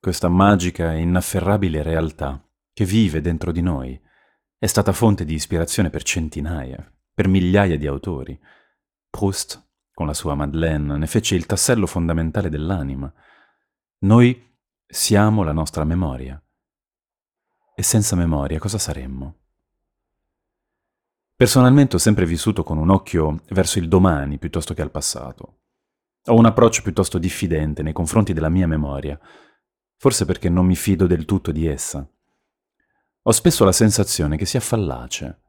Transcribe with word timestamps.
questa 0.00 0.30
magica 0.30 0.94
e 0.94 1.00
inafferrabile 1.00 1.82
realtà 1.82 2.42
che 2.72 2.86
vive 2.86 3.20
dentro 3.20 3.52
di 3.52 3.60
noi 3.60 4.00
è 4.56 4.66
stata 4.66 4.94
fonte 4.94 5.26
di 5.26 5.34
ispirazione 5.34 5.90
per 5.90 6.02
centinaia, 6.02 6.90
per 7.12 7.28
migliaia 7.28 7.76
di 7.76 7.86
autori. 7.86 8.40
Proust, 9.10 9.72
con 9.92 10.06
la 10.06 10.14
sua 10.14 10.34
Madeleine, 10.34 10.96
ne 10.96 11.06
fece 11.06 11.34
il 11.34 11.44
tassello 11.44 11.86
fondamentale 11.86 12.48
dell'anima. 12.48 13.12
Noi 13.98 14.56
siamo 14.86 15.42
la 15.42 15.52
nostra 15.52 15.84
memoria. 15.84 16.42
E 17.74 17.82
senza 17.82 18.16
memoria 18.16 18.58
cosa 18.58 18.78
saremmo? 18.78 19.40
Personalmente 21.36 21.96
ho 21.96 21.98
sempre 21.98 22.24
vissuto 22.24 22.64
con 22.64 22.78
un 22.78 22.88
occhio 22.88 23.42
verso 23.50 23.78
il 23.78 23.88
domani 23.88 24.38
piuttosto 24.38 24.72
che 24.72 24.80
al 24.80 24.90
passato. 24.90 25.59
Ho 26.26 26.34
un 26.34 26.44
approccio 26.44 26.82
piuttosto 26.82 27.18
diffidente 27.18 27.82
nei 27.82 27.92
confronti 27.92 28.32
della 28.32 28.48
mia 28.48 28.66
memoria, 28.66 29.18
forse 29.96 30.24
perché 30.24 30.48
non 30.48 30.66
mi 30.66 30.76
fido 30.76 31.06
del 31.06 31.24
tutto 31.24 31.52
di 31.52 31.66
essa. 31.66 32.08
Ho 33.22 33.32
spesso 33.32 33.64
la 33.64 33.72
sensazione 33.72 34.36
che 34.36 34.46
sia 34.46 34.60
fallace. 34.60 35.40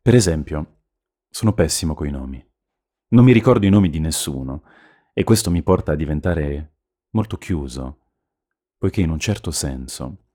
Per 0.00 0.14
esempio, 0.14 0.82
sono 1.28 1.52
pessimo 1.52 1.94
coi 1.94 2.10
nomi. 2.10 2.44
Non 3.08 3.24
mi 3.24 3.32
ricordo 3.32 3.66
i 3.66 3.70
nomi 3.70 3.90
di 3.90 4.00
nessuno 4.00 4.62
e 5.12 5.24
questo 5.24 5.50
mi 5.50 5.62
porta 5.62 5.92
a 5.92 5.96
diventare 5.96 6.76
molto 7.10 7.36
chiuso, 7.38 8.12
poiché 8.78 9.00
in 9.00 9.10
un 9.10 9.18
certo 9.18 9.50
senso 9.50 10.28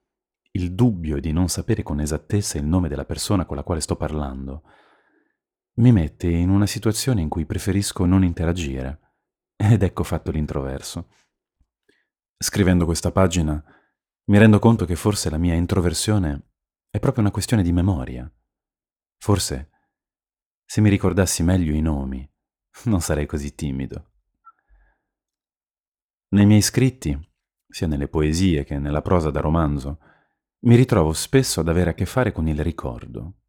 il 0.51 0.73
dubbio 0.73 1.19
di 1.19 1.31
non 1.31 1.49
sapere 1.49 1.83
con 1.83 1.99
esattezza 1.99 2.57
il 2.57 2.65
nome 2.65 2.87
della 2.87 3.05
persona 3.05 3.45
con 3.45 3.57
la 3.57 3.63
quale 3.63 3.81
sto 3.81 3.95
parlando 3.95 4.63
mi 5.75 5.91
mette 5.91 6.27
in 6.29 6.49
una 6.49 6.65
situazione 6.65 7.21
in 7.21 7.27
cui 7.27 7.45
preferisco 7.45 8.05
non 8.05 8.23
interagire. 8.23 8.99
Ed 9.55 9.83
ecco 9.83 10.03
fatto 10.03 10.31
l'introverso. 10.31 11.09
Scrivendo 12.37 12.85
questa 12.85 13.11
pagina 13.11 13.63
mi 14.25 14.37
rendo 14.37 14.59
conto 14.59 14.85
che 14.85 14.95
forse 14.95 15.29
la 15.29 15.37
mia 15.37 15.53
introversione 15.53 16.53
è 16.89 16.99
proprio 16.99 17.23
una 17.23 17.31
questione 17.31 17.63
di 17.63 17.71
memoria. 17.71 18.29
Forse, 19.17 19.69
se 20.65 20.81
mi 20.81 20.89
ricordassi 20.89 21.43
meglio 21.43 21.73
i 21.73 21.81
nomi, 21.81 22.27
non 22.85 23.01
sarei 23.01 23.25
così 23.25 23.53
timido. 23.53 24.11
Nei 26.29 26.45
miei 26.45 26.61
scritti, 26.61 27.17
sia 27.67 27.87
nelle 27.87 28.07
poesie 28.07 28.63
che 28.63 28.79
nella 28.79 29.01
prosa 29.01 29.29
da 29.29 29.39
romanzo, 29.39 29.99
mi 30.65 30.75
ritrovo 30.75 31.13
spesso 31.13 31.59
ad 31.59 31.69
avere 31.69 31.91
a 31.91 31.93
che 31.93 32.05
fare 32.05 32.31
con 32.31 32.47
il 32.47 32.59
ricordo. 32.61 33.41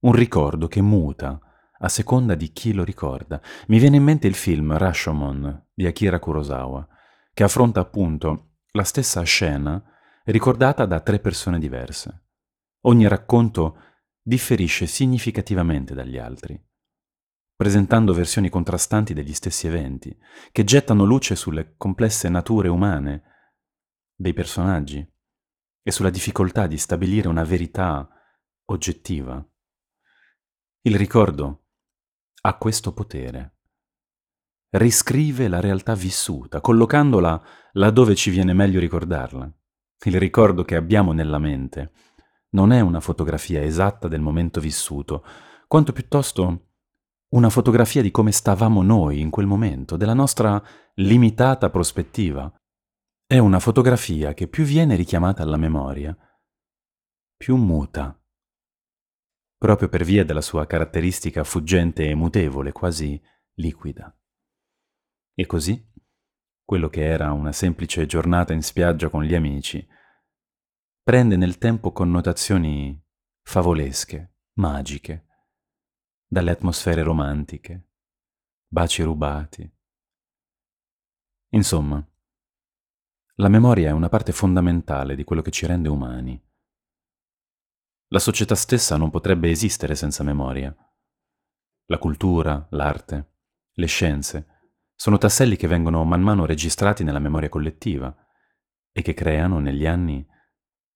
Un 0.00 0.12
ricordo 0.12 0.66
che 0.66 0.82
muta 0.82 1.40
a 1.84 1.88
seconda 1.88 2.34
di 2.34 2.50
chi 2.50 2.72
lo 2.72 2.82
ricorda. 2.82 3.40
Mi 3.68 3.78
viene 3.78 3.96
in 3.96 4.02
mente 4.02 4.26
il 4.26 4.34
film 4.34 4.76
Rashomon 4.76 5.68
di 5.74 5.86
Akira 5.86 6.18
Kurosawa, 6.18 6.86
che 7.32 7.42
affronta 7.42 7.80
appunto 7.80 8.54
la 8.72 8.84
stessa 8.84 9.22
scena 9.22 9.82
ricordata 10.24 10.86
da 10.86 11.00
tre 11.00 11.18
persone 11.18 11.58
diverse. 11.58 12.22
Ogni 12.86 13.06
racconto 13.06 13.78
differisce 14.22 14.86
significativamente 14.86 15.94
dagli 15.94 16.16
altri, 16.16 16.58
presentando 17.54 18.14
versioni 18.14 18.48
contrastanti 18.48 19.12
degli 19.12 19.34
stessi 19.34 19.66
eventi, 19.66 20.16
che 20.52 20.64
gettano 20.64 21.04
luce 21.04 21.36
sulle 21.36 21.74
complesse 21.76 22.30
nature 22.30 22.68
umane 22.68 23.22
dei 24.14 24.32
personaggi 24.32 25.06
e 25.82 25.90
sulla 25.90 26.10
difficoltà 26.10 26.66
di 26.66 26.78
stabilire 26.78 27.28
una 27.28 27.44
verità 27.44 28.08
oggettiva. 28.66 29.46
Il 30.80 30.96
ricordo 30.96 31.63
ha 32.46 32.54
questo 32.58 32.92
potere. 32.92 33.56
Riscrive 34.70 35.48
la 35.48 35.60
realtà 35.60 35.94
vissuta, 35.94 36.60
collocandola 36.60 37.42
laddove 37.72 38.14
ci 38.14 38.30
viene 38.30 38.52
meglio 38.52 38.80
ricordarla. 38.80 39.50
Il 40.04 40.18
ricordo 40.18 40.64
che 40.64 40.76
abbiamo 40.76 41.12
nella 41.12 41.38
mente 41.38 41.92
non 42.50 42.70
è 42.70 42.80
una 42.80 43.00
fotografia 43.00 43.62
esatta 43.62 44.08
del 44.08 44.20
momento 44.20 44.60
vissuto, 44.60 45.24
quanto 45.66 45.92
piuttosto 45.92 46.66
una 47.30 47.48
fotografia 47.48 48.02
di 48.02 48.10
come 48.10 48.30
stavamo 48.30 48.82
noi 48.82 49.20
in 49.20 49.30
quel 49.30 49.46
momento, 49.46 49.96
della 49.96 50.14
nostra 50.14 50.62
limitata 50.94 51.70
prospettiva, 51.70 52.52
è 53.26 53.38
una 53.38 53.58
fotografia 53.58 54.34
che 54.34 54.48
più 54.48 54.64
viene 54.64 54.96
richiamata 54.96 55.42
alla 55.42 55.56
memoria, 55.56 56.16
più 57.36 57.56
muta, 57.56 58.16
proprio 59.56 59.88
per 59.88 60.04
via 60.04 60.24
della 60.24 60.40
sua 60.40 60.66
caratteristica 60.66 61.44
fuggente 61.44 62.08
e 62.08 62.14
mutevole, 62.14 62.72
quasi 62.72 63.20
liquida. 63.54 64.16
E 65.34 65.46
così, 65.46 65.92
quello 66.64 66.88
che 66.88 67.04
era 67.04 67.32
una 67.32 67.52
semplice 67.52 68.06
giornata 68.06 68.52
in 68.52 68.62
spiaggia 68.62 69.08
con 69.08 69.24
gli 69.24 69.34
amici, 69.34 69.86
prende 71.02 71.36
nel 71.36 71.58
tempo 71.58 71.92
connotazioni 71.92 72.98
favolesche, 73.42 74.36
magiche, 74.54 75.26
dalle 76.26 76.50
atmosfere 76.50 77.02
romantiche, 77.02 77.90
baci 78.66 79.02
rubati. 79.02 79.70
Insomma, 81.50 82.04
la 83.36 83.48
memoria 83.48 83.88
è 83.88 83.92
una 83.92 84.08
parte 84.08 84.32
fondamentale 84.32 85.14
di 85.14 85.24
quello 85.24 85.42
che 85.42 85.50
ci 85.50 85.66
rende 85.66 85.88
umani. 85.88 86.40
La 88.14 88.20
società 88.20 88.54
stessa 88.54 88.96
non 88.96 89.10
potrebbe 89.10 89.50
esistere 89.50 89.96
senza 89.96 90.22
memoria. 90.22 90.72
La 91.86 91.98
cultura, 91.98 92.64
l'arte, 92.70 93.32
le 93.72 93.86
scienze 93.86 94.46
sono 94.94 95.18
tasselli 95.18 95.56
che 95.56 95.66
vengono 95.66 96.04
man 96.04 96.22
mano 96.22 96.46
registrati 96.46 97.02
nella 97.02 97.18
memoria 97.18 97.48
collettiva 97.48 98.16
e 98.92 99.02
che 99.02 99.14
creano 99.14 99.58
negli 99.58 99.84
anni 99.84 100.24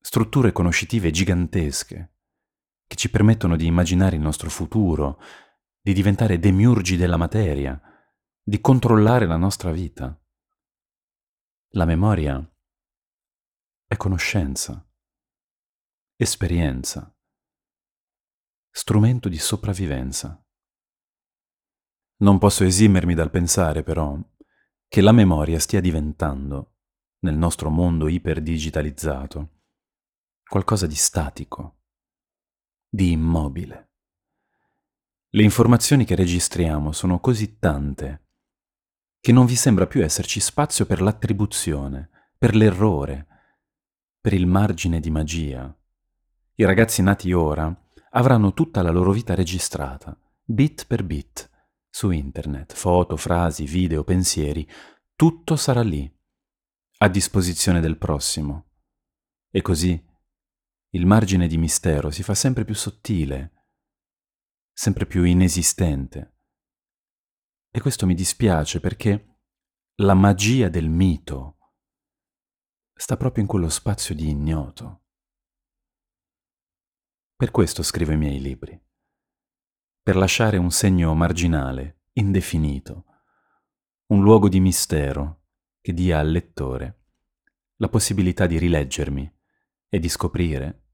strutture 0.01 0.53
conoscitive 0.53 1.11
gigantesche 1.11 2.13
che 2.87 2.95
ci 2.95 3.11
permettono 3.11 3.57
di 3.57 3.67
immaginare 3.67 4.15
il 4.15 4.23
nostro 4.23 4.49
futuro, 4.49 5.21
di 5.81 5.93
diventare 5.93 6.39
demiurgi 6.39 6.97
della 6.97 7.17
materia, 7.17 7.83
di 8.41 8.61
controllare 8.61 9.27
la 9.27 9.37
nostra 9.37 9.73
vita. 9.73 10.17
La 11.71 11.85
memoria 11.85 12.41
è 13.89 13.97
conoscenza, 13.97 14.88
esperienza, 16.21 17.17
strumento 18.71 19.29
di 19.29 19.39
sopravvivenza. 19.39 20.45
Non 22.17 22.39
posso 22.39 22.65
esimermi 22.65 23.15
dal 23.15 23.31
pensare, 23.31 23.85
però, 23.85 24.19
che 24.89 25.01
la 25.01 25.13
memoria 25.13 25.61
stia 25.61 25.81
diventando, 25.81 26.79
nel 27.21 27.37
nostro 27.37 27.71
mondo 27.71 28.09
iperdigitalizzato, 28.09 29.61
qualcosa 30.43 30.89
di 30.89 30.97
statico, 30.97 31.83
di 32.89 33.13
immobile. 33.13 33.93
Le 35.29 35.43
informazioni 35.45 36.05
che 36.05 36.17
registriamo 36.17 36.91
sono 36.91 37.21
così 37.21 37.61
tante 37.61 38.27
che 39.21 39.31
non 39.31 39.47
vi 39.47 39.55
sembra 39.55 39.87
più 39.87 40.03
esserci 40.03 40.41
spazio 40.41 40.85
per 40.85 41.01
l'attribuzione, 41.01 42.33
per 42.37 42.57
l'errore, 42.57 43.27
per 44.21 44.33
il 44.33 44.47
margine 44.47 44.99
di 44.99 45.11
magia. 45.11 45.78
I 46.61 46.65
ragazzi 46.65 47.03
nati 47.03 47.33
ora 47.33 47.73
avranno 48.11 48.53
tutta 48.53 48.83
la 48.83 48.91
loro 48.91 49.13
vita 49.13 49.37
registrata, 49.37 50.19
bit 50.43 50.89
per 50.89 51.05
bit, 51.05 51.49
su 51.89 52.11
internet, 52.11 52.75
foto, 52.75 53.17
frasi, 53.17 53.65
video, 53.65 54.03
pensieri, 54.03 54.69
tutto 55.15 55.55
sarà 55.55 55.83
lì, 55.83 56.13
a 56.99 57.09
disposizione 57.09 57.79
del 57.79 57.97
prossimo. 57.97 58.71
E 59.53 59.63
così 59.63 60.05
il 60.95 61.07
margine 61.07 61.47
di 61.47 61.57
mistero 61.57 62.11
si 62.11 62.25
fa 62.25 62.35
sempre 62.35 62.65
più 62.65 62.75
sottile, 62.75 63.69
sempre 64.73 65.07
più 65.07 65.23
inesistente. 65.23 66.41
E 67.71 67.81
questo 67.81 68.05
mi 68.05 68.15
dispiace 68.15 68.81
perché 68.81 69.43
la 70.01 70.15
magia 70.15 70.69
del 70.69 70.89
mito 70.89 71.59
sta 72.95 73.17
proprio 73.17 73.45
in 73.45 73.49
quello 73.49 73.69
spazio 73.69 74.13
di 74.13 74.29
ignoto. 74.29 75.03
Per 77.39 77.53
questo 77.53 77.85
scrivo 77.85 78.11
i 78.11 78.17
miei 78.17 78.41
libri, 78.41 78.77
per 80.03 80.17
lasciare 80.17 80.57
un 80.57 80.73
segno 80.73 81.15
marginale, 81.15 82.07
indefinito, 82.15 83.05
un 84.07 84.25
luogo 84.25 84.49
di 84.49 84.59
mistero 84.59 85.45
che 85.81 85.93
dia 85.93 86.19
al 86.19 86.33
lettore 86.33 87.05
la 87.77 87.89
possibilità 87.89 88.49
di 88.49 88.59
rileggermi 88.59 89.39
e 89.89 89.99
di 90.01 90.09
scoprire, 90.09 90.87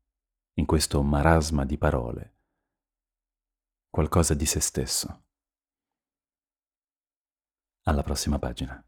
in 0.57 0.67
questo 0.67 1.03
marasma 1.03 1.65
di 1.65 1.79
parole, 1.79 2.37
qualcosa 3.89 4.35
di 4.35 4.45
se 4.45 4.61
stesso. 4.61 5.25
Alla 7.85 8.03
prossima 8.03 8.39
pagina. 8.39 8.87